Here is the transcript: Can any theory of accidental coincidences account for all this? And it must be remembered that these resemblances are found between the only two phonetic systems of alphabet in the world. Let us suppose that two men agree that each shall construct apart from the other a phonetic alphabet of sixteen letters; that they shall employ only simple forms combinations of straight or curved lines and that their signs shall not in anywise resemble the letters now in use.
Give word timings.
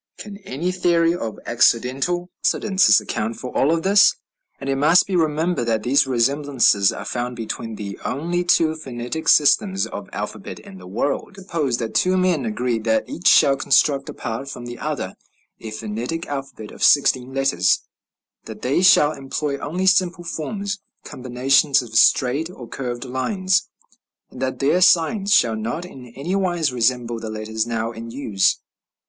Can 0.17 0.37
any 0.37 0.71
theory 0.71 1.13
of 1.13 1.37
accidental 1.45 2.31
coincidences 2.43 2.99
account 2.99 3.35
for 3.35 3.55
all 3.55 3.79
this? 3.79 4.15
And 4.59 4.67
it 4.67 4.75
must 4.77 5.05
be 5.05 5.15
remembered 5.15 5.65
that 5.67 5.83
these 5.83 6.07
resemblances 6.07 6.91
are 6.91 7.05
found 7.05 7.35
between 7.35 7.75
the 7.75 7.99
only 8.03 8.43
two 8.43 8.73
phonetic 8.73 9.27
systems 9.27 9.85
of 9.85 10.09
alphabet 10.11 10.57
in 10.57 10.79
the 10.79 10.87
world. 10.87 11.37
Let 11.37 11.37
us 11.37 11.43
suppose 11.45 11.77
that 11.77 11.93
two 11.93 12.17
men 12.17 12.47
agree 12.47 12.79
that 12.79 13.07
each 13.07 13.27
shall 13.27 13.55
construct 13.55 14.09
apart 14.09 14.49
from 14.49 14.65
the 14.65 14.79
other 14.79 15.13
a 15.59 15.69
phonetic 15.69 16.25
alphabet 16.25 16.71
of 16.71 16.83
sixteen 16.83 17.31
letters; 17.35 17.83
that 18.45 18.63
they 18.63 18.81
shall 18.81 19.11
employ 19.11 19.57
only 19.59 19.85
simple 19.85 20.23
forms 20.23 20.79
combinations 21.05 21.83
of 21.83 21.93
straight 21.93 22.49
or 22.49 22.67
curved 22.67 23.05
lines 23.05 23.69
and 24.31 24.41
that 24.41 24.57
their 24.57 24.81
signs 24.81 25.31
shall 25.31 25.55
not 25.55 25.85
in 25.85 26.07
anywise 26.15 26.73
resemble 26.73 27.19
the 27.19 27.29
letters 27.29 27.67
now 27.67 27.91
in 27.91 28.09
use. 28.09 28.57